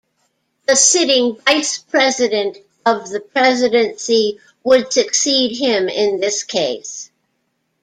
[0.65, 2.57] The sitting Vice President
[2.87, 7.11] of the Presidency would succeed him in this case.